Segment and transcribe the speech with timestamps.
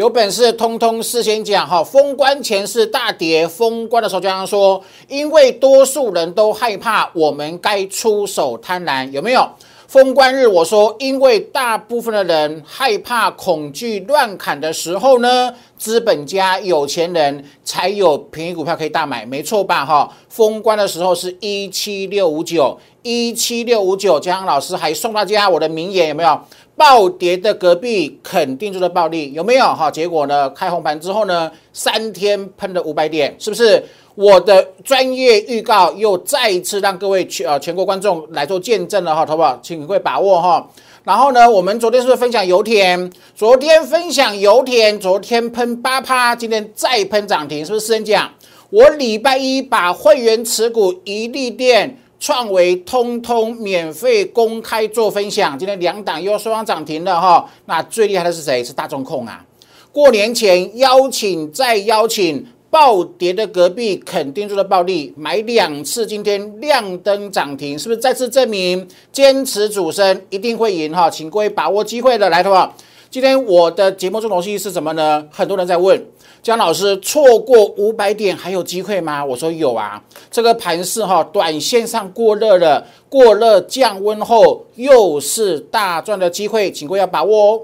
[0.00, 9.46] 有本事通通事先讲哈，封关前是大跌，封关的时候就这样说，因为多数人都害怕，我们该出手贪婪，有没有？
[9.86, 19.84] 封关日我说，因为大部分的人害怕、恐惧乱砍的时候呢，资本家、有钱人才有便宜股票可以大买，没错吧？
[19.84, 26.40] 哈，封关的时候是一七六五九，一七六五九，江老师还送大家我的名言，有没有？
[26.80, 29.90] 暴跌的隔壁肯定就是暴利，有没有哈？
[29.90, 30.48] 结果呢？
[30.48, 31.52] 开红盘之后呢？
[31.74, 33.84] 三天喷了五百点，是不是？
[34.14, 39.60] 我的专业预告又再一次让各位全呃全国观众来做见证了哈，好不好？
[39.62, 40.66] 请各位把握哈。
[41.04, 43.12] 然后呢，我们昨天是不是分享油田？
[43.36, 47.84] 昨天分享油田，昨天喷八趴，今天再喷涨停，是不是？
[47.84, 48.32] 私人讲，
[48.70, 51.99] 我礼拜一把会员持股一利店。
[52.20, 57.48] 创维通通免费公开做分享，今天两档又双双涨停了哈。
[57.64, 58.62] 那最厉害的是谁？
[58.62, 59.42] 是大众控啊！
[59.90, 71.08] 过年前邀请再邀请，暴跌的隔壁肯定做的暴利，买两次，今天亮灯涨停，是不是再次证明坚持主升一定会赢哈？
[71.08, 72.76] 请各位把握机会的来，好不好？
[73.08, 75.26] 今天我的节目重头戏是什么呢？
[75.32, 76.00] 很多人在问。
[76.42, 79.22] 江老师错过五百点还有机会吗？
[79.22, 87.60] 我说有啊，这个盘势哈，短线上过热了，过热降温后又是大赚的机会，请各位要把握哦。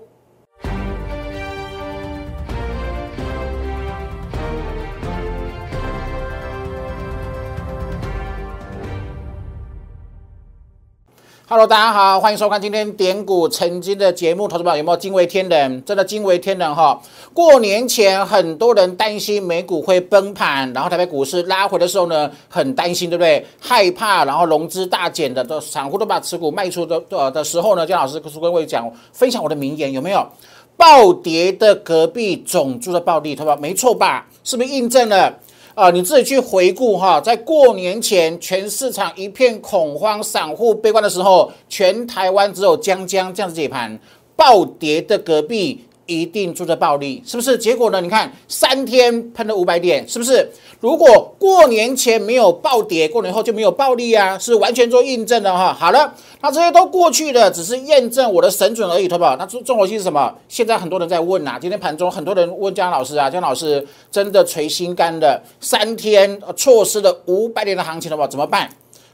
[11.57, 14.47] Hello，大家好，欢迎收看今天点股成金的节目。
[14.47, 15.83] 投资者有没有惊为天人？
[15.87, 17.01] 真的惊为天人哈！
[17.33, 23.43] 过年前很多人担心美股会崩盘，然后台北股市拉回的时候呢，很担心，对不对？
[23.59, 30.29] 害怕，然后融资大减的，都散户都把持股卖出的的的时候呢，姜老师跟各位讲，分享我的名言有没有？
[30.77, 33.57] 暴跌的隔壁种猪的暴利，对吧？
[33.59, 34.27] 没错吧？
[34.45, 35.33] 是不是印证了？
[35.77, 44.01] 啊，你自己去回顾哈，在过年前全市场一片恐慌、散户悲观的时候，全台湾只有江江这样子解盘，
[44.35, 45.85] 暴跌的隔壁。
[46.06, 47.58] 一定住着暴利，是不是？
[47.58, 48.00] 结果呢？
[48.00, 50.50] 你看三天喷了五百点，是不是？
[50.80, 54.39] 如果过年前没有暴跌，过年后就没有暴利啊？
[54.39, 55.72] 是完全做印证的哈。
[55.72, 59.36] 好了，那这些都过去了，只是验证我的神准而已，好不好？
[59.36, 60.33] 那中中国性是什么？
[60.48, 68.28] 现在很多人在问啊，今天盘中很多人问姜老师啊，姜老师真的捶心肝的，三天错失了五百点的行情，好不好？
[68.28, 68.68] 怎么办？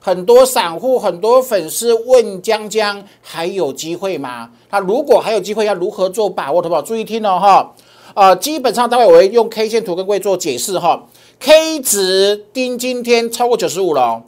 [0.04, 4.50] 很多散户、很多粉丝问江江还有机会吗？
[4.68, 6.60] 那如果还有机会，要如何做把握？
[6.60, 6.82] 好不好？
[6.82, 7.72] 注意听哦，哈，
[8.14, 11.04] 呃，基本上待会我会用 K 线图跟各位做解释哈。
[11.38, 14.20] K 值盯今天超过九十五了，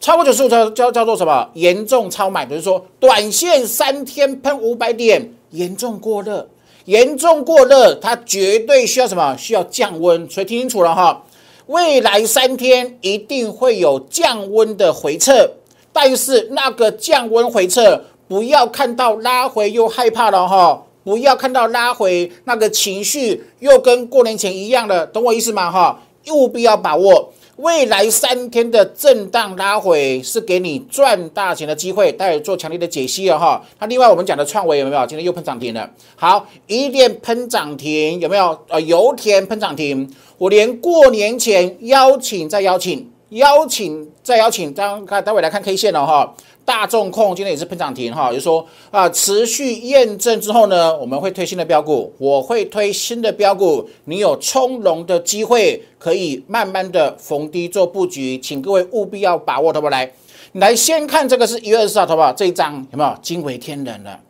[0.00, 1.50] 超过九十五叫叫叫做什么？
[1.52, 6.48] 严重超买，比如说短线三天喷五百点，严重过热，
[6.86, 9.36] 严重过热，它绝对需要什么？
[9.36, 10.26] 需要降温。
[10.30, 11.22] 所以听清楚了哈。
[11.68, 15.50] 未来三天一定会有降温的回撤，
[15.92, 26.00] 但是那个降温回撤不要看到拉回又害怕了哈，不要看到拉回那个情绪又跟过年前一样了，懂我意思吗哈？
[26.30, 27.34] 务必要把握。
[27.58, 33.60] 未来三天的震荡拉回是给你赚大钱的机会，待会做强烈的解析了哈。
[33.80, 35.04] 那另外我们讲的创维有没有？
[35.06, 35.90] 今天又喷涨停了。
[36.14, 38.56] 好，一电喷涨停有没有？
[38.68, 40.08] 呃，油田喷涨停。
[40.36, 46.32] 我连过年前邀请再邀请，邀请再邀请，当看待会来看 K 线了哈。
[46.68, 60.12] 大众控今天也是喷涨停哈，就说啊，持续验证之后呢，我们会推新的标股，我会推新的标股，你有从容的机会，可以慢慢的逢低做布局，请各位务必要把握，好不来？
[60.52, 62.30] 来先看这个是一月二十号，好不好？
[62.34, 64.20] 这一张有没有惊为天人了？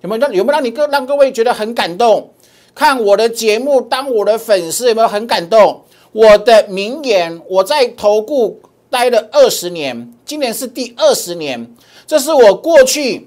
[0.00, 2.30] 有没有让有没有让你各让各位觉得很感动？
[2.74, 5.82] 看我的节目，当我的粉丝有没有很感动？
[6.12, 8.58] 我的名言，我在投顾。
[8.92, 11.74] 待了二十年，今年是第二十年。
[12.06, 13.26] 这是我过去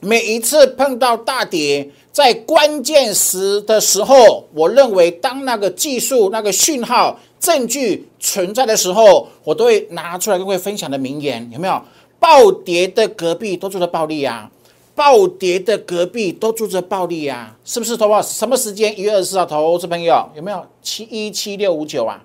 [0.00, 11.82] 每一次碰到大跌，在关键时的时候，我认为当那个技术、那个讯号、证据存在的时候，我都会拿出来跟各位分享的名言，有没有？
[12.18, 14.50] 暴跌的隔壁都住着暴利啊！
[14.94, 17.54] 暴跌的隔壁都住着暴利啊！
[17.62, 17.94] 是不是？
[17.98, 18.98] 投保什么时间？
[18.98, 20.64] 一月二十四号投资朋友有没有？
[20.80, 22.24] 七一七六五九啊！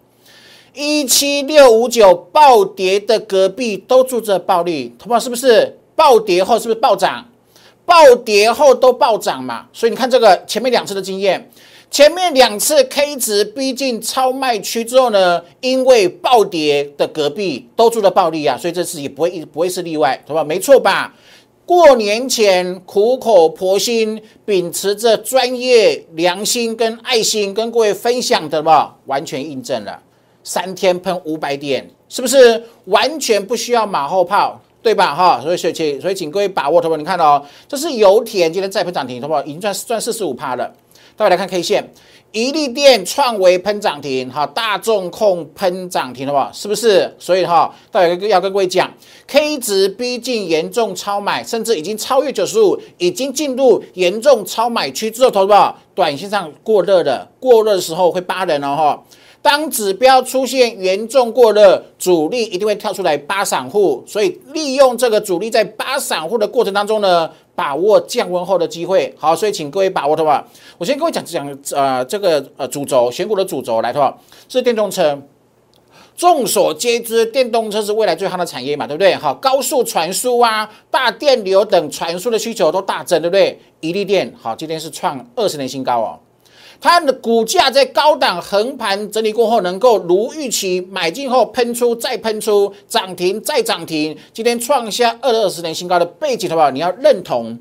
[0.73, 5.77] 一七六五九暴跌的隔壁都住着暴利，同胞是不是？
[5.95, 7.27] 暴跌后是不是暴涨？
[7.85, 9.67] 暴跌后都暴涨嘛？
[9.73, 11.51] 所以你看这个前面两次的经验，
[11.89, 21.13] 前面两次 K 值逼近超卖区之后呢，因为暴跌的隔壁都住着暴利啊，所以这次也不会一不会是例外，同胞没错吧？
[21.65, 30.01] 过年前苦口婆心，秉持着专业、良心跟爱心，跟各位分享的嘛，完全印证了。
[30.43, 35.13] 三天喷五百点，是不是完全不需要马后炮，对吧？
[35.13, 40.73] 哈，所以所以所以请各位把握，同学你看哦，这是油田今天再喷涨停，同学已经赚赚四十五趴了。
[41.15, 41.83] 大家来看 K 线，
[42.31, 46.49] 一利电创维喷涨停，哈，大众控喷涨停，好不好？
[46.51, 47.13] 是不是？
[47.19, 48.91] 所以哈，大家要跟各位讲
[49.27, 59.03] ，K 值逼近严重超买，甚至已经超越九十五，已经进入严重超买区之后，投资者短线上过热的，过热的时候会扒人哦，哈。
[59.41, 69.13] 当指标出现严重过热，主力一定会跳出来扒散户，所以利用这个主力在扒散户的过程当中呢，把握降温后的机会。
[69.17, 70.45] 好，所以请各位把握的话，
[70.77, 74.15] 我先跟各位讲讲呃这个呃主轴选股的主轴来的话，
[74.47, 75.19] 是电动车。
[76.13, 79.15] 众所皆知，电动车是未来最夯的产业嘛，对不对？
[79.15, 83.59] 好，高速传输啊，大电流等传输的需求都大增，对不对？
[83.79, 86.19] 一利电好，今天是创二十年新高哦。
[86.81, 96.71] 它的股价在高档横盘整理过后，能够如预期买进后喷出再喷出涨停再涨停，今天创下二二十年新高的背景，好不好？
[96.71, 97.55] 你要认同，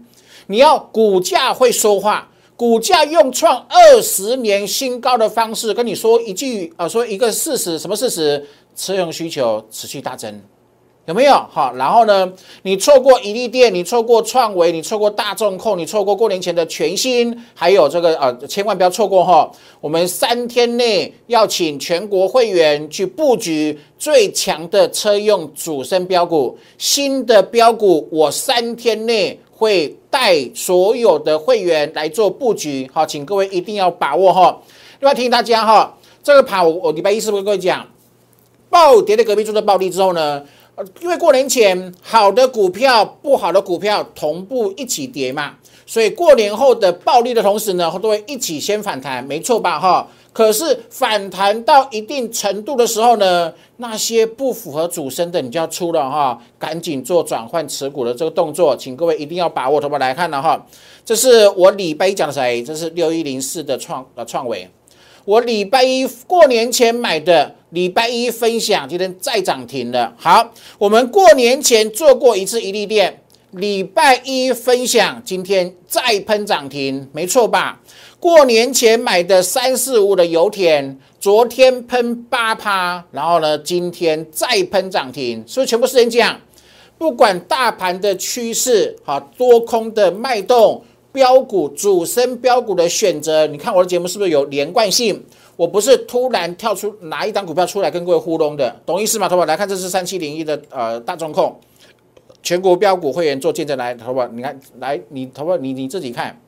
[0.47, 8.47] 你要股价会说话，股价用创二十年新高的方式跟你说一句啊，说一个事实，什么事实？
[8.75, 10.41] 车用需求持续大增。
[11.11, 11.75] 有没有好？
[11.75, 12.33] 然后呢？
[12.63, 19.51] 你错过一利店，你错过创维，你错过大众控，你错过过年前的全新，还有这个呃，千万不要错过哈！
[19.81, 34.57] 我们三天内要请全国会员去布局最强的车用主升标股，新的标股，我三天内会带所有的会员来做布局，好，请各位一定要把握哈！
[35.01, 35.93] 另外提醒大家哈，
[36.23, 37.85] 这个盘我我礼拜一是不是跟各位讲，
[38.69, 40.41] 暴跌的隔壁做的暴利之后呢？
[41.01, 45.55] 因为过年前好的股票、不好的股票同步一起跌嘛，
[45.87, 49.79] 所以过年后的暴利的同时呢，都会一起先反弹，没错吧？
[49.79, 59.81] 哈，可是反弹到一定程度的时候呢，那些不符合主升的，你就要出了哈，赶紧做转换持股的这个动作，请各位一定要把握。
[59.81, 60.67] 头发来看了哈，
[61.05, 62.63] 这是我礼拜一讲的谁？
[62.63, 64.69] 这是六一零四的创呃创维。
[65.25, 70.15] 我礼拜一过年前买的，礼拜一分享，今天再涨停了。
[70.17, 77.81] 好，我们过年前做过一次一利店，礼拜一分享，今天再喷涨停，没错吧？
[78.19, 86.41] 过年前买的三四五的油田，昨天喷八趴，然后呢，今天再喷涨停，所以全部是人讲，
[86.97, 90.83] 不管大盘的趋势，好多空的脉动。
[91.13, 95.25] 标股主升标股的选择，你看我的节目是不是有连贯性？
[95.57, 99.29] 我不是突然跳出拿一张股票出来跟各位互动的，懂意思吗？
[99.29, 101.55] 投保来看，这是三七零一的呃大中控，
[102.43, 106.41] 全国标股会员做见证来，投保你看来你头发你你自己看，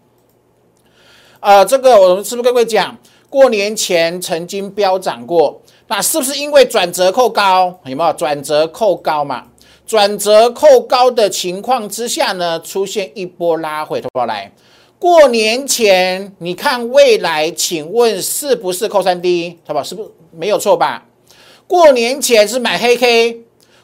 [1.41, 2.97] 呃，这个我们是不是跟各位讲，
[3.29, 7.79] 过年前曾经飙涨过，那是不是因为转折扣高？
[7.85, 9.47] 有没有转折扣高嘛？
[9.87, 14.53] 转折扣高的情况之下呢，出现一波拉回，投保来。
[14.99, 19.59] 过年前你看未来，请问是不是扣三 D？
[19.67, 21.07] 投保是不是没有错吧？
[21.67, 23.41] 过年前是买黑 K，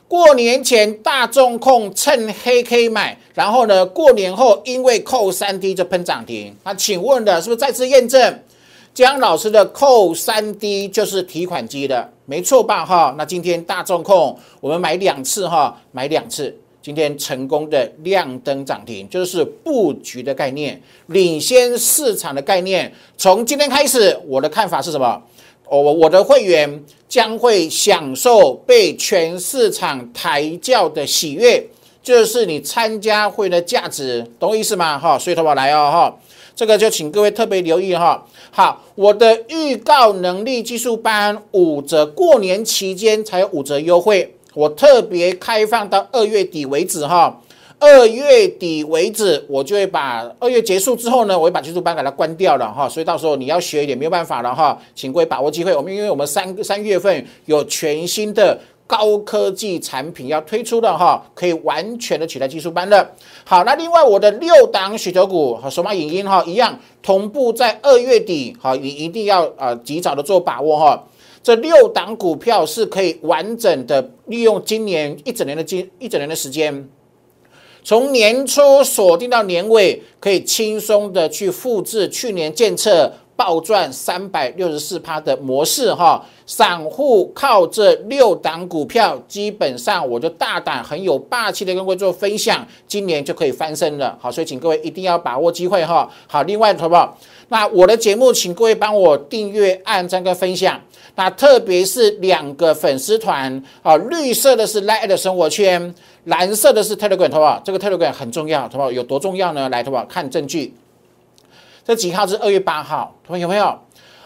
[0.06, 6.56] 过年前大众控趁黑 K 买，然后呢，过年后因为扣三 D 就喷涨停。
[6.64, 8.42] 那请问的是不是再次验证？
[8.98, 12.84] 江老师的扣三 D 就是提款机的，没错吧？
[12.84, 16.52] 哈，那今天大众控我们买两次哈，买两次，
[16.82, 22.92] 今天成功的亮灯涨停，就是布局的概念，领先市场的概念。
[23.16, 25.22] 从今天开始，我的看法是什么？
[25.70, 31.64] 我我的会员将会享受被全市场抬轿的喜悦，
[32.02, 34.98] 就是你参加会的价值，懂我意思吗？
[34.98, 36.16] 哈，所以投保来哦，哈。
[36.58, 38.26] 这个就请各位特别留意哈。
[38.50, 47.40] 好，我的预告能力技术班五折，过年期间才有五折优惠，我特别开放到二月底为止哈。
[47.78, 52.88] 二月底为止，我就会把二月结束之后呢，我会把技术班给它关掉了哈。
[52.88, 55.72] 所以到时候你要学一点没有办法了哈，请各位把握机会。
[55.72, 58.58] 我们因为我们三三月份有全新的。
[58.88, 63.14] 高科技产品要推出的哈，可以完全的取代技术班的。
[63.44, 71.04] 好，那另外我的六档雪球股和索马影音哈一样，同步在二月底，哈，你一定要呃及早的做把握哈。
[71.42, 76.88] 这六档股票是可以完整的利用今年一整年的今一整年的时间，
[77.84, 83.12] 从年初锁定到年尾，可以轻松的去复制去年建测。
[83.38, 94.18] 暴赚三百六十四趴的模式哈，散户靠这六档股票，基本上我就大胆很有霸气的跟各位做分享，今年就可以翻身了。
[94.20, 96.10] 好，所以请各位一定要把握机会哈。
[96.26, 97.16] 好，另外好不好？
[97.50, 100.80] 那我的节目，请各位帮我订阅、按赞跟分享。
[101.14, 107.62] 那特别是两个粉丝团啊，绿色的是 Light 的生活圈，蓝色的是 Telegram，好不好？
[107.64, 108.90] 这个 Telegram 很重要，好不好？
[108.90, 109.68] 有多重要呢？
[109.68, 110.04] 来，好不好？
[110.06, 110.74] 看证据。
[111.88, 113.74] 这几号是二月八号，同学有没有？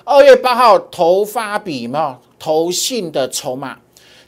[0.02, 3.76] 二月八号投发比嘛，投信的筹码。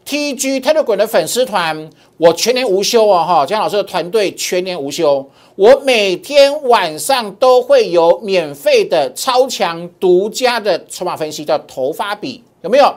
[0.06, 12.94] TG Telegram 的粉丝团，我全年无休哦，哈，江老师的团队全年无休，我每天晚上都会有免费的超强独家的筹码分析，叫投发比，有没有？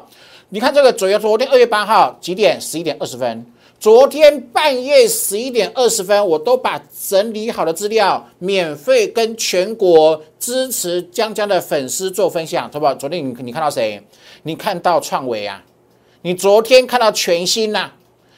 [0.50, 2.62] 你看这个，昨昨天二月八号几点？
[2.62, 3.44] 十一点二十分。
[3.80, 12.96] 昨天半夜十一点二十分，我都把整理好的资料免费跟全国支持江江的粉丝做分享，好不好？
[12.96, 14.02] 昨天你你看到谁？
[14.42, 15.64] 你看到创维啊？
[16.24, 17.92] 你昨天看到全新呐？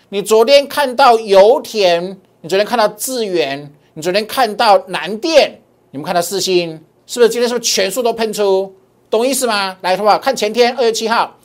[0.09, 2.17] 你昨天看到油田？
[2.41, 3.73] 你昨天看到智源？
[3.93, 5.61] 你昨天看到南电？
[5.91, 6.83] 你们看到四星？
[7.07, 8.75] 是不是今天是不是全数都喷出？
[9.09, 9.77] 懂意思吗？
[9.81, 10.19] 来，好不好？
[10.19, 11.38] 看前天二月七号，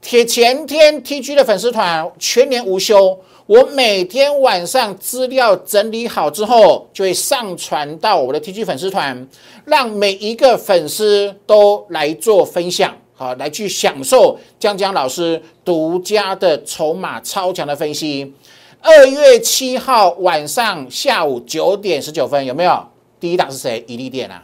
[0.00, 9.28] 铁前天 TG 的粉丝团全年无休，我每天晚上资料整理好之后，就会上传到我的 TG 粉丝团，
[9.66, 12.96] 让每一个粉丝都来做分享。
[13.14, 18.32] 好，来去享受江江老师独家的筹码超强的分析。
[18.80, 22.82] 二月七号晚上下午九点十九分，有没有？
[23.20, 23.84] 第一档是谁？
[23.86, 24.42] 伊利电啊？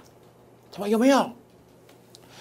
[0.70, 1.30] 他说有没有？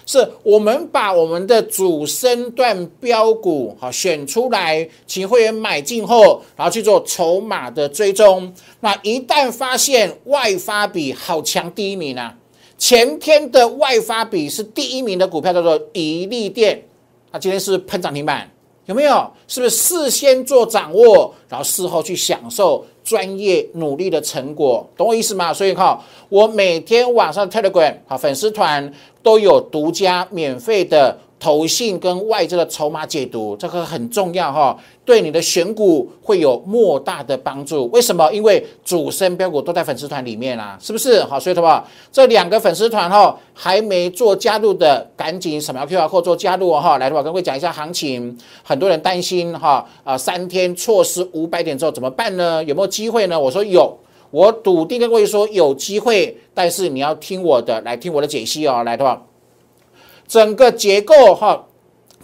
[0.06, 8.50] 是我们把我们的主升段标股好选出来，请会员买进后，然后去做筹码的追踪。
[8.80, 12.34] 那一旦发现外发比好强，第一名啊！
[12.78, 16.80] 前天的外发比是第一名的股票叫做宜利电，
[17.32, 18.48] 那今天是喷涨停板，
[18.84, 19.28] 有没有？
[19.48, 24.88] 是不是事先做掌握，然后事后去享受专业努力的成果？
[24.96, 25.54] 懂我意思吗？
[25.54, 28.92] 所以哈，我每天晚上 Telegram 好粉丝团
[29.26, 31.18] 都有独家免费的。
[31.38, 37.86] 投信跟外资的筹码解读，这个很重要哈，对你的选股会有莫大的帮助。
[37.88, 38.32] 为什么？
[38.32, 41.22] 因为主升标股都在粉丝团里面啦，是不是？
[41.24, 46.96] 好，所以的话，这两个粉丝团哈，还没做加入的，赶紧扫描 Q R 或做加入哈。
[46.96, 48.36] 来的话，跟各位讲一下行情。
[48.62, 52.64] 很多人担心哈，啊，三天错失五百点之后怎么办呢？
[52.64, 53.38] 有没有机会呢？
[53.38, 53.94] 我说有，
[54.30, 58.82] 我笃定跟各位说有机会，但是你要听我的，来听我的解析哦。
[58.84, 59.26] 来的话。
[60.28, 61.66] 整个结构哈，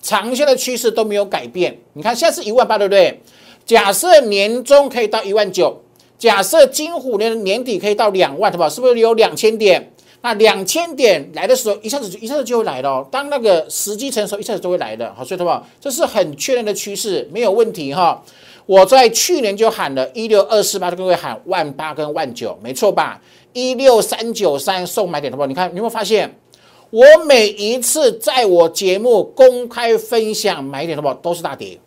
[0.02, 1.78] 长线的趋势都没有改变。
[1.92, 3.21] 你看现在是一万八，对不对？
[3.64, 5.80] 假设年终可以到一万九，
[6.18, 8.68] 假设金虎年年底可以到两万，对吧？
[8.68, 9.92] 是不是有两千点？
[10.25, 13.06] 那两千点来的时候，一下子就一下子就会来了。
[13.11, 15.12] 当那个时机成熟，一下子就会来的。
[15.14, 18.21] 好，所以的话，这是很确认的趋势，没有问题哈。
[18.66, 23.21] 我在去年就喊了一六二四八，就各位喊万八跟万九，没错吧？
[23.52, 25.47] 一六三九三送买点，好不好？
[25.47, 26.38] 你看，你有没有发现？
[26.90, 31.78] 我每一次在我节目公开分享买点的话，都是大跌。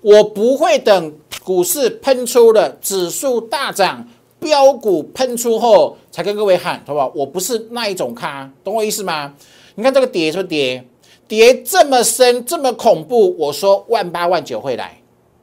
[0.00, 4.06] 我不会等股市喷出了，指数大涨，
[4.38, 7.12] 标股喷出后才跟各位喊，好不好？
[7.14, 9.34] 我不是那一种咖，懂我意思吗？
[9.74, 10.84] 你看这个跌是不是跌？
[11.28, 14.98] 跌这么深，这么恐怖，我说万八万九会来，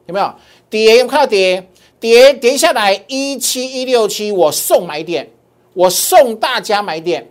[0.10, 0.34] 有没有？
[0.72, 1.64] 跌有看到跌？
[2.00, 5.30] 跌跌下来一七一六七，我送买点，
[5.74, 7.30] 我送大家买点。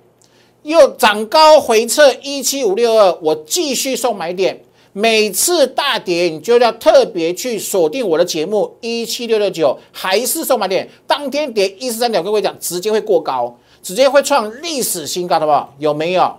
[0.62, 4.62] 又涨高回撤一七五六二，我继续送买点。
[4.92, 10.88] 每次大跌，你就要特别去锁定我的节目一七六六九，还是送买点。
[11.06, 15.74] 当天跌一四三点，各位讲直接会过高，直接会创历史新高，好不好？
[15.78, 16.32] 有没有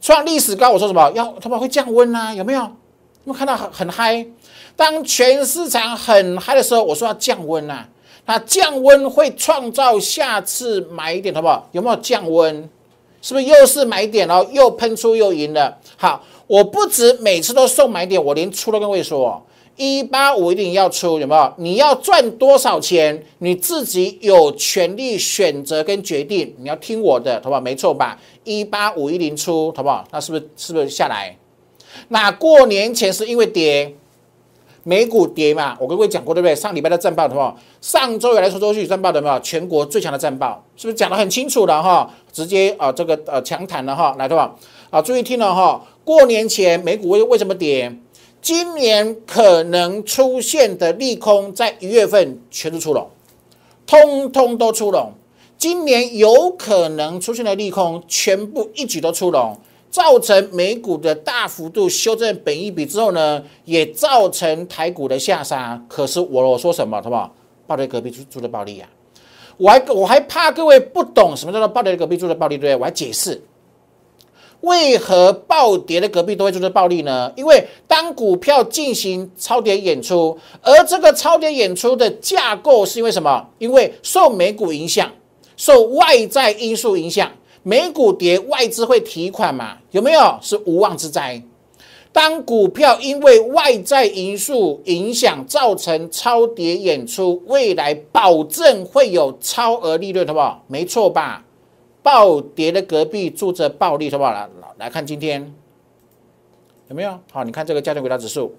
[0.00, 0.70] 创历史高？
[0.70, 1.12] 我说什么？
[1.14, 2.34] 要他妈会降温啊？
[2.34, 2.60] 有没有？
[2.60, 2.68] 有
[3.24, 4.26] 没有看到很很嗨？
[4.78, 7.88] 当全市场很嗨的时候，我说要降温啊。
[8.26, 11.68] 那降温会创造下次买点，好不好？
[11.72, 12.70] 有没有降温？
[13.20, 14.46] 是不是又是买点哦？
[14.52, 15.76] 又喷出又赢了。
[15.96, 19.42] 好，我不止每次都送买点，我连出都跟各位说哦，
[19.74, 21.52] 一八五一定要出，有没有？
[21.56, 26.54] 你要赚多少钱，你自己有权利选择跟决定。
[26.58, 27.60] 你要听我的，好不好？
[27.60, 28.16] 没错吧？
[28.44, 30.06] 一八五一零出，好不好？
[30.12, 31.36] 那是不是是不是下来？
[32.06, 33.92] 那过年前是因为跌。
[34.84, 36.54] 美股跌嘛，我跟各位讲过对不对？
[36.54, 39.38] 上礼拜的战报的话，上周有来说周续战报的没有？
[39.40, 42.10] 全国最强的战报是不是讲得很清楚了哈？
[42.32, 44.54] 直接啊这个呃强谈了哈，来对吧？
[44.90, 47.94] 啊注意听了哈，过年前美股为为什么跌？
[48.40, 53.10] 今年可能出现的利空在一月份全都出笼，
[53.86, 55.12] 通通都出笼。
[55.58, 59.58] 今年有可能出现的利空，全部一举都出笼，
[59.90, 65.82] 造成美股的大幅度修正本一比之后呢，也造成台股的下杀。
[65.88, 67.34] 可是我我说什么，好不好？
[67.66, 68.88] 暴跌隔壁住住的暴利啊！
[69.58, 72.76] 我还我还怕各位不懂什么叫做暴跌隔壁住的暴利，对不对？
[72.76, 73.42] 我还解释。
[74.62, 77.32] 为何暴跌的隔壁都会做出暴利呢？
[77.36, 83.46] 因为当股票进行超跌演出，而这个超跌演出的架构是因为什么？
[83.58, 85.12] 因为受美股影响，
[85.56, 87.30] 受外在因素影响，
[87.62, 89.78] 美股跌，外资会提款嘛？
[89.90, 90.38] 有没有？
[90.40, 91.42] 是无妄之灾。
[92.10, 100.64] 当股票因为外在因素影响造成超跌演出，未来保证会有超额利润，好不好？
[100.66, 101.44] 没错吧？
[102.02, 104.32] 暴跌的隔壁住着暴利，好不好？
[104.32, 104.48] 来
[104.78, 105.52] 来看今天
[106.88, 107.18] 有没有？
[107.30, 108.54] 好，你看这个家庭轨道指数，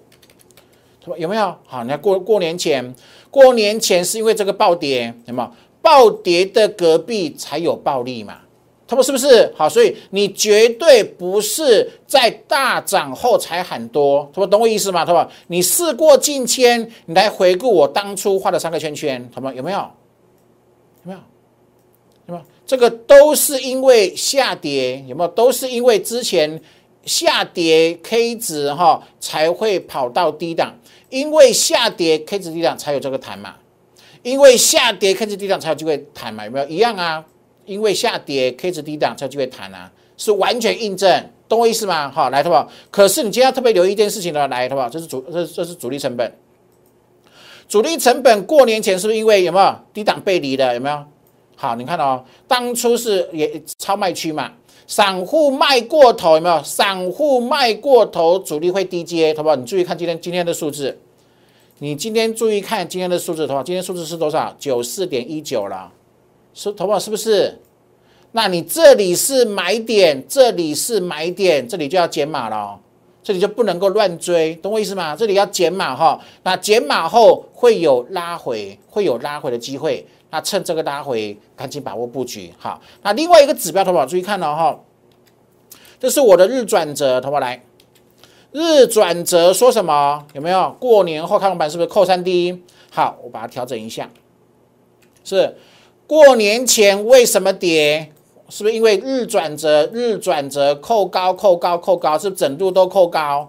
[1.16, 1.54] 有没有？
[1.66, 2.94] 好，你看过过年前，
[3.30, 5.50] 过年前是因为这个暴跌，有没有？
[5.82, 8.38] 暴跌的隔壁才有暴利嘛？
[8.90, 9.54] 他们是不是？
[9.56, 15.04] 好，所以你绝对不是在大涨后才喊多，他们懂我意思吗？
[15.04, 19.78] 他们，你事过境迁，你来回顾我当初画的三个圈圈，他们有没有？
[21.04, 21.18] 有没有？
[22.26, 22.42] 有没有？
[22.66, 25.28] 这个都是因为下跌，有没有？
[25.28, 26.60] 都是因为之前
[27.04, 30.74] 下跌 K 值哈才会跑到低档，
[31.10, 33.54] 因为下跌 K 值低档才有这个弹嘛，
[34.24, 36.66] 因为下跌 K 值低档才有机会弹嘛，有没有？
[36.66, 37.24] 一样啊，
[37.70, 42.10] 因为下跌 K 值低档才有机会弹啊，是完全印证，懂我意思吗？
[42.10, 42.68] 好，来，好不好？
[42.90, 44.88] 可是你今天要特别留意一件事情的，来，好不好？
[44.88, 46.32] 这是主，这这是主力成本，
[47.68, 50.74] 主力成本过年前是不是因为有没有低档背离的？
[50.74, 51.04] 有没有？
[51.54, 54.50] 好，你看哦，当初是也超卖区嘛，
[54.88, 56.60] 散户卖过头有没有？
[56.64, 59.54] 散户卖过头，主力会低接，好不好？
[59.54, 60.98] 你注意看今天今天的数字，
[61.78, 63.62] 你今天注意看今天的数字，好不好？
[63.62, 64.52] 今天数字是多少？
[64.58, 65.92] 九四点一九了，
[66.52, 66.98] 是，投保？
[66.98, 67.58] 是不是？
[68.32, 72.78] 那你这里是买点，这里是买点，这里就要减码了，
[73.22, 75.16] 这里就不能够乱追，懂我意思吗？
[75.16, 80.06] 这里要减码哈，那减码后会有拉回，会有拉回的机会。
[80.30, 82.52] 那趁这个拉回，赶紧把握布局。
[82.56, 84.78] 好，那另外一个指标，投保注意看了哈，
[85.98, 87.60] 这是我的日转折，投保来，
[88.52, 90.24] 日转折说什么？
[90.34, 90.76] 有没有？
[90.78, 92.62] 过年后看板是不是扣三 D？
[92.92, 94.08] 好，我把它调整一下，
[95.24, 95.56] 是
[96.10, 98.10] 过年前为什么跌？
[98.48, 99.88] 是不是因为日转折？
[99.92, 103.48] 日转折扣高，扣高，扣高，是不是整度都扣高？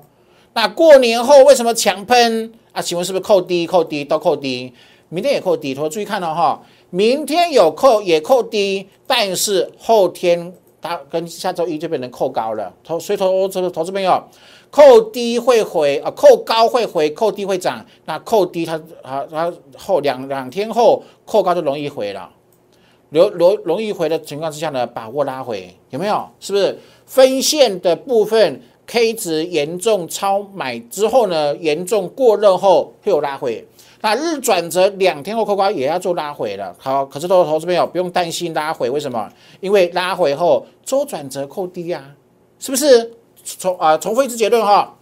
[0.54, 2.54] 那过年后为什么强喷？
[2.72, 3.66] 啊，请问是不是扣低？
[3.66, 4.72] 扣低都扣低？
[5.10, 12.72] 明天也扣低，投注意看了哈，明天有扣也扣低，但是后天它跟下周一就变成扣高了。
[12.84, 14.24] 投所以投这个投资朋友，
[14.70, 17.84] 扣低会回啊，扣高会回，扣低会涨。
[18.06, 22.30] 那扣低它啊它后两两天后扣高就容易回了，
[23.12, 26.28] 容容容易回的情况之下呢，把握拉回有没有？
[26.40, 33.66] 是不是分线的部分 K 值严重超买之后呢，严重过热后会有拉回。
[34.02, 39.32] 那日转折两天后扣高也要做拉回了，好，可是投投资朋友不用担心拉回，为什么？
[39.60, 42.04] 因为拉回后周转折扣低啊，
[42.60, 43.14] 是不是？
[43.44, 44.96] 重啊，重复一次结论哈，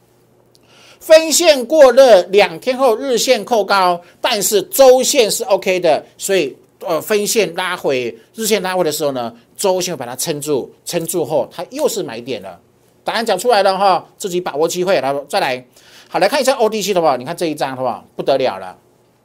[0.99, 12.59] 分线过热两天后日线扣高，但是周线是 OK 的，所以呃分线拉回日线拉回的时候呢，周线把它撑住，撑住后它又是买点了。
[13.03, 15.65] 答案讲出来了哈，自己把握机会，然后再来，
[16.07, 18.05] 好来看一下 O D C，的话，你看这一张好不好？
[18.15, 18.77] 不得了了。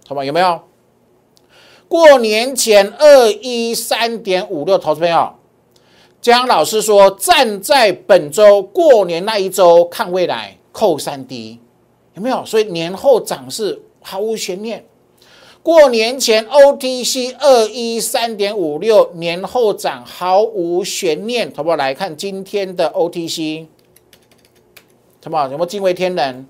[0.06, 0.60] 好吧，有没有？
[1.86, 5.34] 过年前二一三点五六，投资朋友，
[6.22, 11.60] 江老师说站在本周过年那一周看未来，扣三 D，
[12.14, 12.44] 有没有？
[12.46, 14.84] 所以年后涨势毫无悬念。
[15.64, 21.50] 过年前 OTC 二一三点五六，年后涨毫无悬念。
[21.56, 21.76] 好不好？
[21.76, 23.64] 来看今天的 OTC，
[25.22, 25.44] 什么？
[25.44, 26.46] 有没有惊为天人？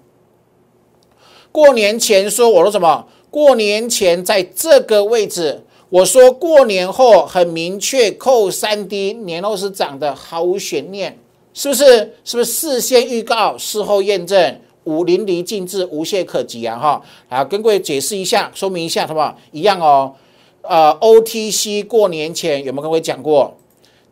[1.53, 3.07] 过年前说我说什么？
[3.31, 11.17] 过年前在这个位置，我说过年后很明确扣三 D，年后是涨的毫无悬念，
[11.53, 12.17] 是不是？
[12.25, 16.79] 是不是事先预告，事后验证，无淋漓尽致，无懈可击啊！
[16.79, 19.37] 哈，啊，跟各位解释一下，说明一下，好不好？
[19.53, 20.15] 一样哦。
[20.63, 23.55] 呃，OTC 过年前有没有跟各位讲过？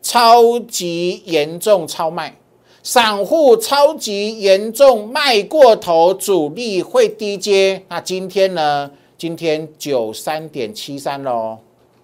[0.02, 2.36] 超级严重超卖，
[2.82, 7.84] 散户超级严重卖过头，主力会低接。
[7.88, 8.90] 那今天呢？
[9.16, 11.56] 今天九三点七三喽，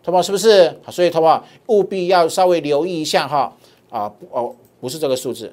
[0.05, 0.73] 同胞是不是？
[0.89, 3.53] 所以同胞务必要稍微留意一下哈
[3.91, 5.53] 啊哦不是这个数字，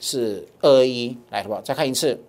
[0.00, 2.20] 是二一来同胞再看一次，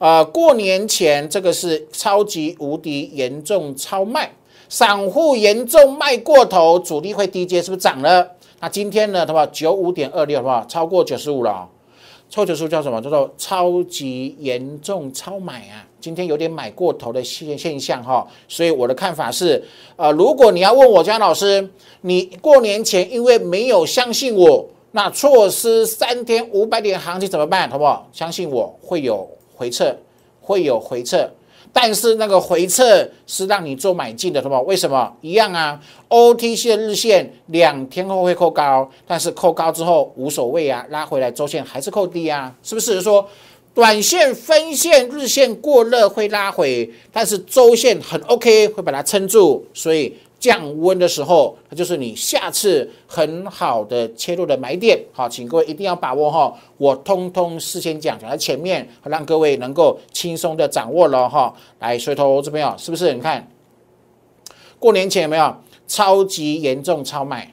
[0.00, 4.32] 啊过年前这个是超级无敌严重超卖，
[4.70, 8.26] 散户严重卖过头，主力会低接，是不是涨了？
[8.60, 9.46] 那今天呢，对吧？
[9.52, 10.64] 九五点二六，好不好？
[10.66, 11.68] 超过九十五了。
[12.30, 12.98] 超九十叫什么？
[13.02, 15.84] 叫做超级严重超买啊！
[16.00, 19.62] 今天有点买过头的现现象哈，所以我的看法是，
[19.96, 21.68] 呃，如果你要问我江老师，
[22.02, 27.68] 你过年前因为没有相信我，那错失三天五百点行情怎么办？
[27.68, 28.08] 好不好？
[28.12, 29.28] 相信我会有
[29.60, 29.94] 回撤，
[30.40, 31.28] 会有回撤。
[31.70, 34.58] 但是那个回撤是让你做买进的，对吧？
[34.62, 43.02] 为什么一样啊？OTC 的日线两天后会扣高，但是扣高之后无所谓啊，拉回来周线还是扣低啊，是不是？
[43.02, 43.28] 说
[43.74, 50.16] 短线、分线、日线过热会拉回，但是周线很 OK，会把它撑住，所以。
[50.40, 54.98] 降温的时候，它就是你下次很好的切入的买点。
[55.12, 61.54] 好，请各位一定要把握哈，我通通事先讲讲在前面，让各位能够轻松的掌握了哈。
[61.78, 63.12] 来，所以投资朋友是不是？
[63.12, 63.46] 你看，
[64.78, 65.54] 过年前有没有
[65.86, 67.52] 超级严重超卖？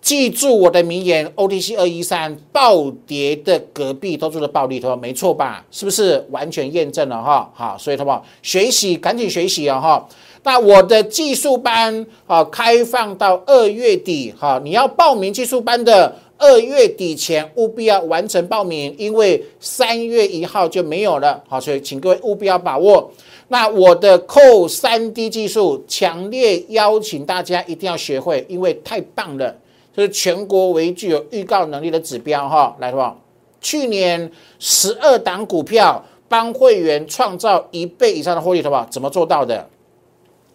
[0.00, 5.64] 记住我的名言，OTC 二一三暴跌的隔壁都做的暴利，他说没错吧？
[5.72, 7.50] 是不是完全验证了哈？
[7.52, 10.08] 好，所以他们学习赶紧学习啊哈。
[10.46, 21.42] 那我的技术班啊，开放到二月底哈，你要报名技术班的，二月底前务必要完成报名，因为三月一号就没有了。
[21.48, 23.10] 好，所以请各位务必要把握。
[23.48, 29.52] 那我的扣三 D 技术，强烈邀请大家一定要学会，因为太棒了，
[29.96, 32.76] 这是全国唯一具有预告能力的指标哈。
[32.78, 33.16] 来，吧
[33.60, 34.30] 去年
[34.60, 38.86] 十二档股票帮会员创造一倍以上的获利，好不好？
[38.88, 39.68] 怎么做到的？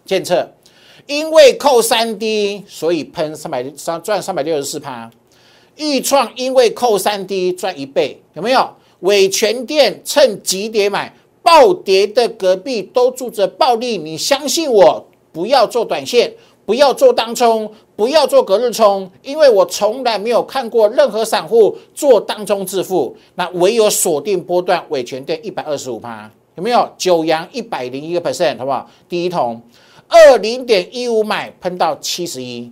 [0.04, 0.52] 建测，
[1.06, 5.10] 因为扣三 D，所以喷三百三赚三百六十四趴。
[5.76, 8.68] 预创因为扣三 D 赚一倍，有没有？
[9.00, 11.12] 伟全店趁急跌买，
[11.42, 16.34] 暴跌的隔壁都住着暴利，你相信我，不要做短线，
[16.66, 23.16] 不要做当冲，不要做隔日冲，因为我从来没有看过任何散户做当冲致富。
[23.34, 26.88] 那唯有锁定波段伟全店一百二十五趴，有没有？
[26.98, 28.88] 九阳一百零一个 percent，好不好？
[29.08, 29.60] 第一桶。
[30.12, 32.70] 二零点一五买喷到七十一，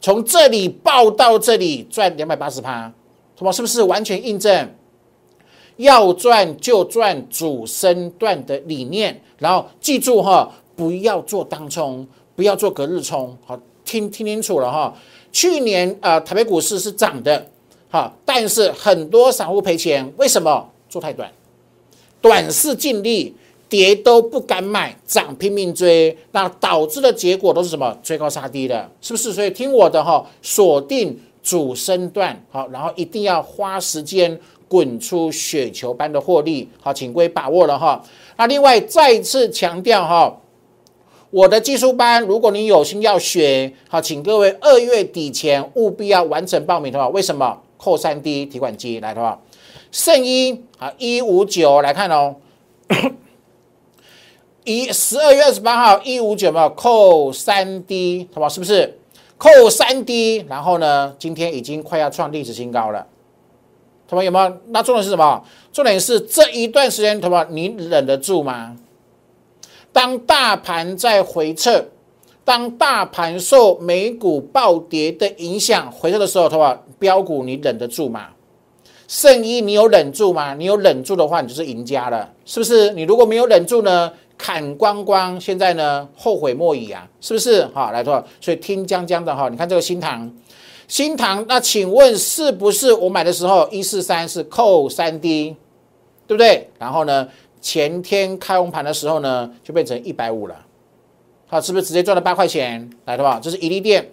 [0.00, 2.92] 从这里报到这里赚两百八十趴，
[3.38, 4.68] 什么是不是完全印证？
[5.76, 14.92] 要赚就赚主升段的理念，然后记住哈，不要做当冲，不要做隔日冲，好听听清楚了哈。
[15.30, 17.46] 去年呃台北股市是涨的，
[17.88, 20.68] 哈，但是很多散户赔钱，为什么？
[20.88, 21.30] 做太短，
[22.20, 23.36] 短视尽力。
[23.70, 27.96] 跌都不敢买，涨拼命追，那导致的结果都是什么？
[28.02, 29.32] 追高杀低的，是不是？
[29.32, 38.02] 所以听我的哈，锁定主升段，好，然后一定要花时间滚出雪球般的获利，好，请各位把握了哈。
[38.36, 40.40] 那另外再次强调哈，
[41.30, 47.56] 我的技术班，如果你有心要学，好，请各位二月底前务必要完成报名的话，为什么？
[47.78, 49.40] 扣三 D 提款机来的话，
[49.90, 52.34] 圣一啊一五九来看哦。
[54.70, 58.48] 一十二月二十八号一五九嘛，扣三 D，好不好？
[58.48, 58.96] 是不是
[59.36, 60.44] 扣三 D？
[60.48, 63.04] 然后呢，今天已经快要创历史新高了，
[64.06, 64.56] 同学有没有？
[64.68, 65.42] 那重点是什么？
[65.72, 68.76] 重点是这一段时间，同学你忍得住吗？
[69.92, 71.86] 当大盘在回撤，
[72.44, 78.28] 当大盘受美股暴跌的影响回撤的时候，同学标股你忍得住吗？
[79.08, 80.54] 圣衣你有忍住吗？
[80.54, 82.92] 你有忍住的话，你就是赢家了，是不是？
[82.92, 84.12] 你如果没有忍住呢？
[84.40, 87.62] 砍光光，现在呢后悔莫已啊，是不是？
[87.74, 90.32] 好，来说，所以听江江的哈，你看这个新塘，
[90.88, 95.54] 新塘，那请问是不是我买的时候一四三是扣三 D，
[96.26, 96.66] 对不对？
[96.78, 97.28] 然后呢，
[97.60, 100.56] 前天开红盘的时候呢，就变成一百五了，
[101.46, 102.88] 好，是不是直接赚了八块钱？
[103.04, 104.10] 来的话，这是一利店，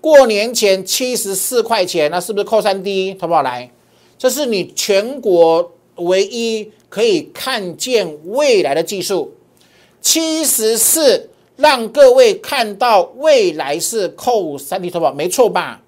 [0.00, 3.14] 过年前七十四块钱，那是不是扣三 D？
[3.20, 3.42] 好不好？
[3.42, 3.70] 来，
[4.16, 6.72] 这是你全国唯一。
[6.92, 9.32] 可以看见未来的技术，
[10.02, 15.80] 七十四让各位看到未来是扣三 D 投保，没错吧？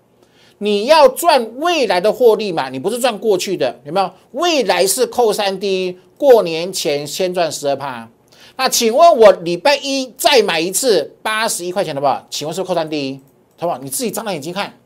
[0.57, 2.71] 你要赚未来的获利嘛？
[2.71, 4.11] 你不是赚过去的，有没有？
[4.33, 8.09] 未来是扣三 D，过年前先赚十二趴。
[8.57, 12.27] 那请问我礼拜一再买一次八十一块钱的吧？
[12.31, 13.21] 请问是扣三 D
[13.59, 13.77] 投保？
[13.77, 14.79] 你自己张大眼睛看，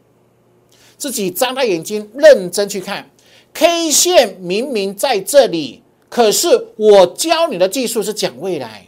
[0.97, 3.09] 自己张大眼睛认真去看
[3.55, 5.85] ，K 线明明在这里。
[6.09, 8.87] 可是我教你的技术是讲未来，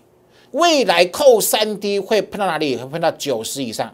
[0.53, 2.77] 未来扣三 D 会喷到哪里？
[2.77, 3.93] 会喷到九十以上，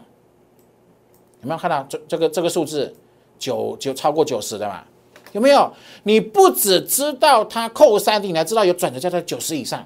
[1.41, 2.93] 有没有看到这这个这个数字？
[3.37, 4.83] 九九超过九十的嘛？
[5.33, 5.71] 有没有？
[6.03, 9.85] 你不只知道它扣三 D，你还知道有转折价在九十以上，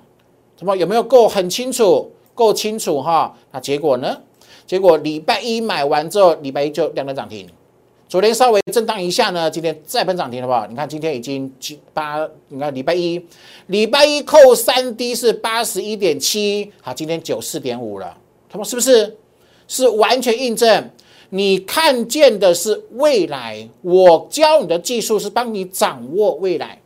[0.58, 2.12] 什么有没有够很清楚？
[2.34, 3.36] 够清楚哈。
[3.51, 4.17] 那结果呢？
[4.65, 7.49] 结果礼拜一买完之后，礼拜一就亮灯涨停。
[8.12, 10.67] 昨天稍微震荡一下呢，今天再奔涨停，好不好？
[10.67, 12.19] 你看今天已经七八，
[12.50, 13.26] 你看礼拜一，
[13.67, 18.17] 礼拜一扣三 D 是八十一点七，好，今天九四点五了，
[18.50, 19.15] 他们是不是？
[19.65, 20.89] 是完全印证，
[21.30, 26.82] 你看见的是未来，我教你的技术是帮你掌握未来，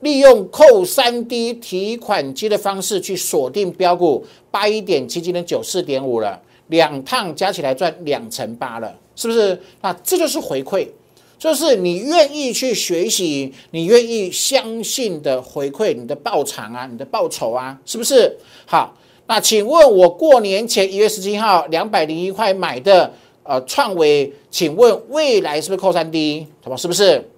[0.00, 6.42] 利用扣三 D 提款机的方式去锁定标股，八一点七，今天九四点五了。
[6.66, 9.60] 两趟加起来赚两成八了，是不是？
[9.80, 10.88] 那这就是回馈，
[11.38, 18.36] 就是你愿意去学习，你愿意相信的回馈，你的报偿啊，你的报酬啊，是不是？
[18.66, 18.96] 好，
[19.26, 26.46] 那请问我过年前一月十七号两百零一块买的，呃，创维，请问未来是不是扣三 D？
[26.62, 26.76] 什么？
[26.76, 27.30] 是不是？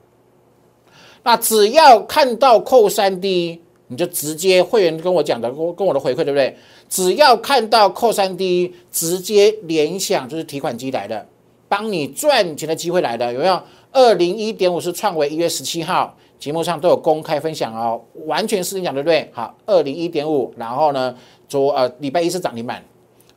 [1.23, 6.57] 那只要看到扣三 D，你就直接会员跟我讲的，跟跟我的回馈，对不对？
[6.89, 11.27] 只要看到扣三 D，直接联想就是提款机来的，
[11.69, 13.61] 帮你赚钱的机会来的，有没有？
[13.93, 19.31] 二零一点五是创维一月十七号节目上都有公开分享哦，完全是你讲对不对？
[19.33, 21.15] 好，二零一点五，然后呢，
[21.49, 22.83] 昨呃礼拜一是涨停板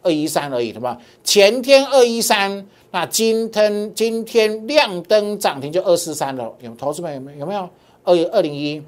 [0.01, 0.97] 二一三而已，对吧？
[1.23, 7.39] 前天二一三，那今天今天亮灯涨停就二四三了，有投资们有没有？
[7.39, 7.69] 有没有？
[8.03, 8.81] 二二零一。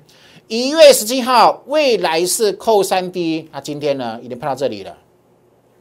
[0.47, 4.93] 一月十七号，未来是扣三 D，那今天呢，已经碰到这里了，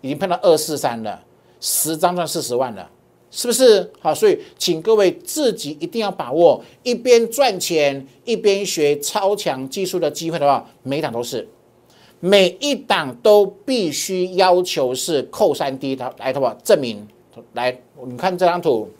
[0.01, 1.21] 已经碰到二四三了，
[1.59, 2.89] 十张赚四十万了，
[3.31, 3.89] 是不是？
[4.01, 11.49] 好，所以请各位自己一定要把握，一边赚钱一边学超强技术的机会的话，每一档都是，
[12.19, 17.07] 每一档都必须要求是扣三 D 的来，的话证明
[17.53, 18.91] 来，你看这张图，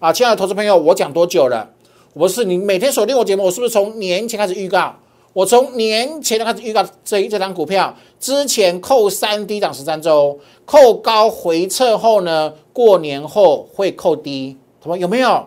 [0.00, 1.70] 啊，亲爱的投资朋友，我讲多久了？
[2.14, 4.94] 我是你每天锁定我节目，我是不是从年前开始预告？
[5.34, 15.44] 我从年前就开始预告这一这张股票，之前扣三低涨十三周，扣高回撤后呢，过年后会扣低，什么有没有？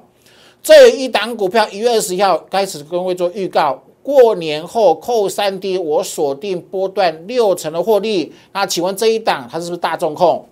[0.61, 8.33] 这一档股票一月二十一号开始跟各位做预告，过年后扣三低，我锁定波段六成的获利。
[8.51, 10.45] 那请问这一档它是不是大众控？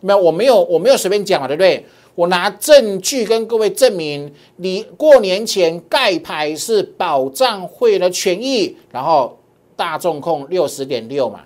[0.00, 1.84] 没有，我没有，我没有随便讲嘛，对不对？
[2.14, 9.38] 我拿证据跟各位证明，你过年前盖牌是保障会的权益，然后
[9.74, 11.40] 大众控六十点六嘛，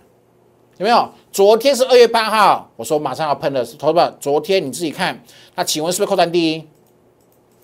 [0.78, 1.08] 有没有？
[1.30, 5.22] 昨天是二月八号，我说马上要喷的是，投资昨天你自己看，
[5.54, 6.64] 那请问是不是扣三 D？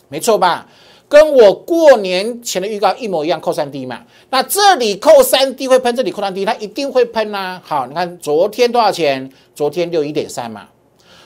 [0.09, 0.69] 没错吧？
[1.09, 4.03] 跟我过年前的预告一模一样，扣三 D 嘛。
[4.31, 7.61] 那这里扣三 D 会喷，这里扣三 D 它一定会喷呐。
[7.65, 9.31] 好，你看昨天多少钱？
[9.55, 10.69] 昨天六一点三嘛。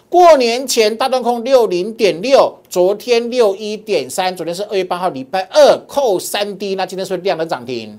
[0.09, 7.99] 过年前大断空六零点六，昨天六一点三，昨天是二月八号礼拜二扣三 D，那今天是不是量能涨停？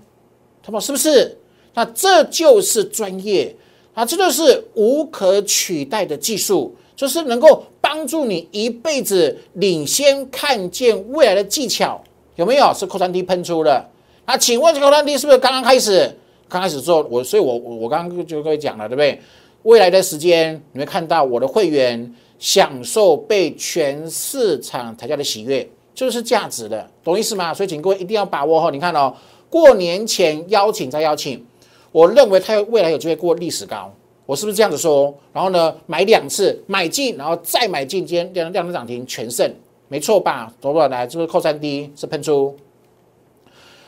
[0.64, 1.38] 他们是不是？
[1.74, 3.56] 那这就是专业
[3.94, 12.02] 啊，这就是无可取代的技术，就是能够帮助你一辈子领先看见未来的技巧，
[12.36, 12.74] 有没有？
[12.74, 13.86] 是扣三 D 喷出的？
[14.26, 16.16] 那请问这扣三 D 是不是刚刚开始？
[16.50, 19.20] 刚开始之后，我所以我我我刚刚就跟各位讲了，对不对？
[19.68, 27.54] 未来的时间，你会看到我的会员享受被全市场抬价的喜悦，就是价值的，懂意思吗？
[27.54, 28.72] 所以请各位一定要把握哈。
[28.72, 29.14] 你看哦，
[29.50, 31.46] 过年前邀请再邀请，
[31.92, 33.94] 我认为它未来有机会过历史高，
[34.26, 35.14] 我是不是这样子说？
[35.34, 39.54] 然后呢，买两次买进，然后再买进，今天量量能涨停全胜，
[39.90, 40.50] 没错吧？
[40.62, 42.56] 走不来，这是扣三 D 是喷出，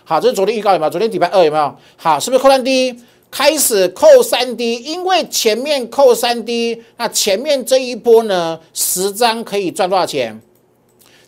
[0.04, 0.90] 好，这是昨天预告有没有？
[0.90, 1.74] 昨天礼拜二有没有？
[1.96, 3.00] 好，是不是扣三 D？
[3.32, 10.42] 开始扣三 D，因为前面扣三 D，那前面这一波呢，十张可以赚多少钱？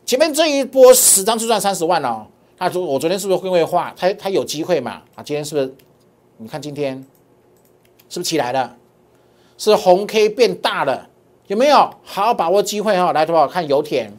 [0.05, 2.25] 前面这一波十张就赚三十万哦。
[2.57, 3.93] 那昨我昨天是不是会会画？
[3.95, 5.01] 他他有机会嘛？
[5.15, 5.73] 啊，今天是不是？
[6.37, 6.95] 你看今天
[8.09, 8.75] 是不是起来了？
[9.57, 11.07] 是红 K 变大了，
[11.47, 11.75] 有没有？
[12.03, 13.13] 好好把握机会哈！
[13.13, 13.47] 来，好不好？
[13.47, 14.11] 看油田，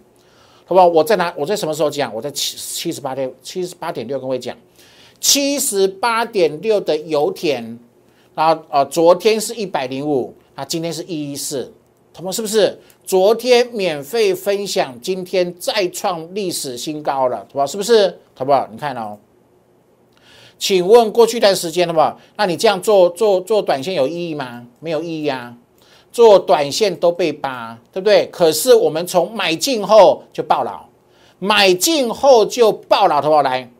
[0.65, 0.87] 好不好？
[0.87, 1.35] 我在哪？
[1.37, 2.15] 我在什么时候讲？
[2.15, 4.57] 我在七七十八点七十八点六跟位讲。
[5.23, 7.79] 七十八点六的油田，
[8.35, 11.73] 然后呃，昨天是一百零五，啊，今天是一一四，
[12.13, 12.77] 同们是不是？
[13.05, 17.67] 昨天免费分享，今天再创历史新高了，好不好？
[17.67, 18.19] 是不是？
[18.35, 18.69] 好不好？
[18.73, 19.17] 你看哦，
[20.59, 22.19] 请问过去一段时间，好不好？
[22.37, 24.67] 那你这样做做做短线有意义吗？
[24.81, 25.57] 没有意义啊，
[26.11, 28.27] 做短线都被扒，对不对？
[28.27, 30.87] 可是我们从买进后就爆老，
[31.39, 33.43] 买进后就爆老，好不好？
[33.43, 33.71] 来。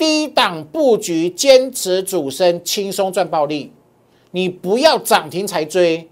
[0.00, 3.70] 低档布局，坚持主升，轻松赚暴利。
[4.30, 6.08] 你不要涨停才追，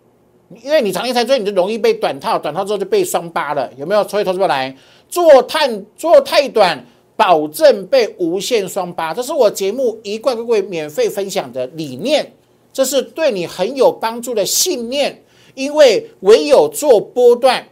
[0.62, 4.07] 因为你涨停才追，你就容易被短套，短套之后就被双八了，有没有？
[4.07, 4.77] 所以投资者来
[5.09, 6.85] 做探做太短，
[7.16, 9.14] 保证被无限双八。
[9.14, 12.31] 这是我节目一贯各位免费分享的理念。
[12.70, 15.24] 这是对你很有帮助的信念，
[15.55, 17.66] 因为唯有做波段，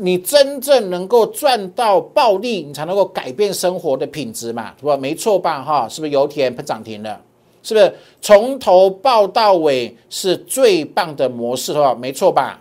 [0.00, 4.96] 你真正能够赚到暴利，你才能够改变生活的品质嘛，是吧？
[4.96, 5.62] 没错吧？
[5.62, 7.20] 哈，是不是油田喷涨停了？
[7.62, 11.94] 是不是从头报到尾是最棒的模式，是吧？
[11.94, 12.60] 没错吧？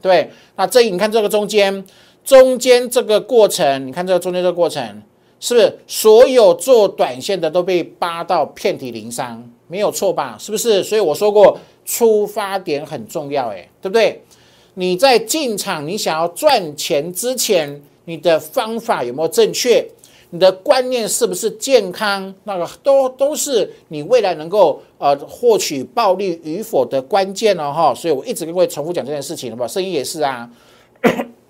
[0.00, 1.84] 对，那这你看这个中间，
[2.24, 5.02] 中间这个过程，你看这个中间这个过程，
[5.40, 9.42] 是不是所有做短线的都被扒到遍体鳞伤？
[9.66, 10.36] 没有错吧？
[10.38, 10.82] 是不是？
[10.82, 14.22] 所以我说过，出发点很重要，哎，对不对？
[14.74, 19.86] 你在进场，你想要赚钱之前，你的方法有没有正确？
[20.30, 22.34] 你的观念是不是健康？
[22.44, 27.94] 那个都都是你未来能够呃获取暴利与否的关键了哈。
[27.94, 29.68] 所以我一直跟各位重复讲这件事情，好不好？
[29.68, 30.50] 生意也是啊。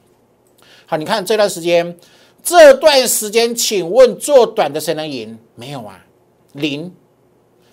[0.85, 1.97] 好，你看这段时间，
[2.43, 5.39] 这段时间，请问做短的谁能赢？
[5.55, 6.05] 没有啊，
[6.55, 6.93] 零，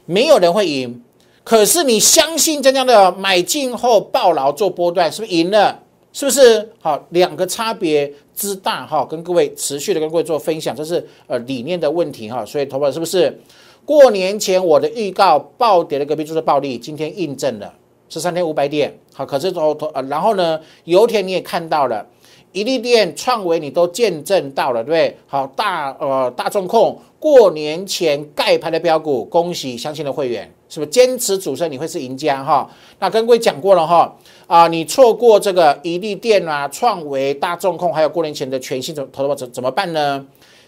[0.05, 1.03] 没有人会赢。
[1.49, 5.79] 可是你相信这样的买进后暴牢做波段，是不是赢了？
[6.13, 6.69] 是不是？
[6.79, 8.13] 好，两个差别。
[8.35, 13.37] 之大哈，跟各位持续的跟各位做分享，这是呃理念的问题哈，所以投保是不是
[13.83, 17.73] 过年前我的预告暴跌的隔壁就是暴利，今天印证了
[18.07, 22.05] 是三千五百点好，可是投投呃然后呢油田你也看到了，
[22.51, 25.17] 一利电创维你都见证到了对不对？
[25.27, 30.51] 好大呃大众控过年前盖牌的标股，恭喜相信的会员。
[30.71, 32.69] 是不是坚持主升你会是赢家哈？
[32.99, 40.23] 那跟各位讲过了哈啊，你错过这个一利电啊、创维、大众控，还有过年前的全新怎投资怎怎么办呢？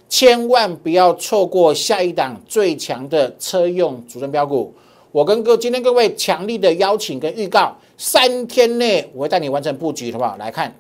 [0.10, 4.74] 千万不要错过下一档最强的车用主升标股。
[5.12, 10.36] 我跟各今天各位强力的邀请跟预告，三天内我会带你完成布局，好不好？
[10.38, 10.74] 来看，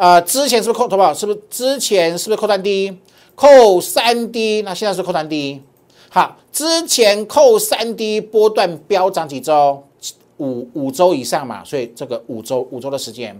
[0.00, 1.12] 呃，之前是不是扣投保？
[1.12, 2.96] 是不是之前是不是扣三低？
[3.34, 4.62] 扣三低？
[4.62, 5.60] 那现在是扣三低？
[6.08, 9.84] 好，之前扣三 D 波段飙涨几周，
[10.38, 13.38] 五五周以上嘛，所以这个五周五周的时间，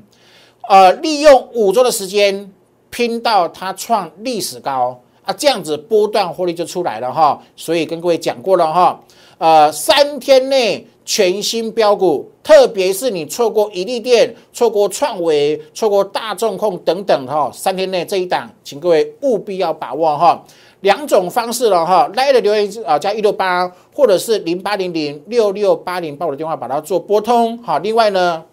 [0.68, 2.52] 呃，利用五周的时间
[2.90, 7.42] 拼到它创历史高啊，这样子波段获利就出来了哈。
[7.56, 9.02] 所以跟各位讲过了哈，
[9.38, 20.40] 呃，三天内全新标股，特别是你错过一利电、错过创维、错过大众控等等哈，三天内这一档，请各位务必要把握哈。
[20.82, 27.76] 两种方式了哈，来的留言啊加一六八，或者是零八零零六六八零，把我的电话把它做拨通好。
[27.80, 28.44] 另外呢，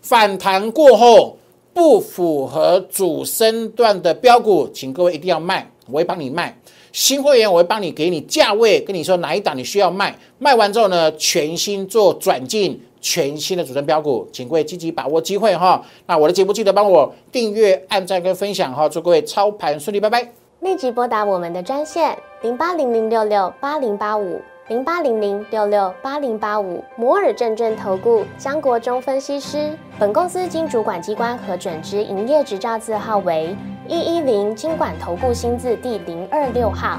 [0.00, 1.38] 反弹过后
[1.72, 6.56] 不符合主升段的标股，请各位一定要卖，我会帮你卖。
[6.92, 15.82] 新会员我会帮你给你价位，跟你说哪一档你需要卖，卖完之后呢，全新做转进全新的主升标股，请各位积极把握机会哈。
[16.06, 20.32] 那我的节目记得帮我订阅、按赞跟分享哈，祝各位操盘顺利，拜拜。
[20.60, 24.40] 立即拨打我们的专线零八零零六六八零八五
[24.72, 29.76] 零八零零六六八零八五摩尔证券投顾江国忠分析师。
[29.98, 33.54] 本公司经主管机关核准之营业执照字号为
[33.86, 36.98] 一一零金管投顾新字第零二六号。